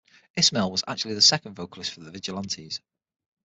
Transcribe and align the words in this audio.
Ismail 0.35 0.71
was 0.71 0.83
actually 0.87 1.13
the 1.13 1.21
second 1.21 1.55
vocalist 1.55 1.93
for 1.93 1.99
The 1.99 2.09
Vigilantes. 2.09 2.81